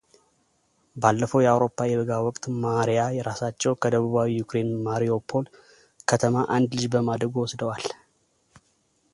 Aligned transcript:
ባለፈው 1.01 1.41
የአውሮፓ 1.43 1.79
የበጋ 1.89 2.09
ወቅት 2.27 2.45
ማሪያ 2.63 3.01
ራሳቸው 3.27 3.73
ከደቡባዊ 3.83 4.31
ዩክሬን 4.41 4.71
ማሪዩፖል 4.87 5.45
ከተማ 6.11 6.45
አንድ 6.57 6.69
ልጅ 6.79 6.87
በማደጎ 6.95 7.35
ወስደዋል። 7.45 7.87